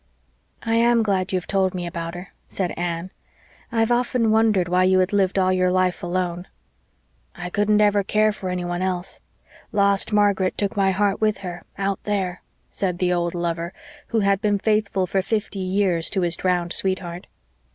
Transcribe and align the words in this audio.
"I 0.63 0.73
am 0.77 1.03
glad 1.03 1.31
you 1.31 1.37
have 1.37 1.45
told 1.45 1.75
me 1.75 1.85
about 1.85 2.15
her," 2.15 2.33
said 2.47 2.73
Anne. 2.75 3.11
"I 3.71 3.81
have 3.81 3.91
often 3.91 4.31
wondered 4.31 4.67
why 4.67 4.83
you 4.83 4.97
had 4.97 5.13
lived 5.13 5.37
all 5.37 5.53
your 5.53 5.69
life 5.69 6.01
alone." 6.01 6.47
"I 7.35 7.51
couldn't 7.51 7.81
ever 7.81 8.01
care 8.01 8.31
for 8.31 8.49
anyone 8.49 8.81
else. 8.81 9.19
Lost 9.71 10.11
Margaret 10.11 10.57
took 10.57 10.75
my 10.75 10.89
heart 10.89 11.21
with 11.21 11.37
her 11.45 11.65
out 11.77 12.03
there," 12.05 12.41
said 12.67 12.97
the 12.97 13.13
old 13.13 13.35
lover, 13.35 13.73
who 14.07 14.21
had 14.21 14.41
been 14.41 14.57
faithful 14.57 15.05
for 15.05 15.21
fifty 15.21 15.59
years 15.59 16.09
to 16.09 16.21
his 16.21 16.35
drowned 16.35 16.73
sweetheart. 16.73 17.27